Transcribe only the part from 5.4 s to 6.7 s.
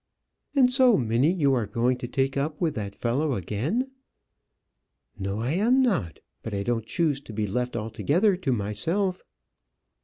I am not. But I